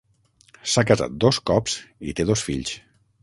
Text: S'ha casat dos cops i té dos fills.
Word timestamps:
S'ha 0.75 0.83
casat 0.91 1.19
dos 1.25 1.39
cops 1.51 1.77
i 2.13 2.17
té 2.21 2.27
dos 2.31 2.45
fills. 2.51 2.75